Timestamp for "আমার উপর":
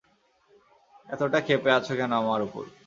2.21-2.63